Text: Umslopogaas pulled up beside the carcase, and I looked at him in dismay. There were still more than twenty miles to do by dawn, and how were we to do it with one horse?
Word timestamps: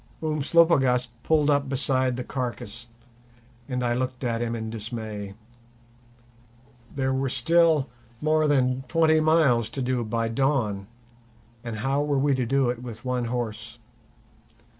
Umslopogaas 0.23 1.09
pulled 1.21 1.51
up 1.51 1.69
beside 1.69 2.17
the 2.17 2.23
carcase, 2.23 2.87
and 3.69 3.83
I 3.83 3.93
looked 3.93 4.23
at 4.23 4.41
him 4.41 4.55
in 4.55 4.71
dismay. 4.71 5.35
There 6.95 7.13
were 7.13 7.29
still 7.29 7.87
more 8.19 8.47
than 8.47 8.83
twenty 8.87 9.19
miles 9.19 9.69
to 9.69 9.81
do 9.83 10.03
by 10.03 10.27
dawn, 10.27 10.87
and 11.63 11.75
how 11.75 12.01
were 12.03 12.17
we 12.17 12.33
to 12.33 12.47
do 12.47 12.67
it 12.71 12.81
with 12.81 13.05
one 13.05 13.25
horse? 13.25 13.77